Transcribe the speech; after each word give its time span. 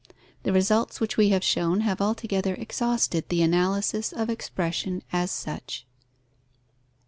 The 0.41 0.51
results 0.51 0.99
which 0.99 1.15
we 1.15 1.29
have 1.29 1.43
shown 1.43 1.81
have 1.81 2.01
altogether 2.01 2.55
exhausted 2.55 3.29
the 3.29 3.43
analysis 3.43 4.11
of 4.11 4.31
expression 4.31 5.03
as 5.13 5.29
such. 5.29 5.85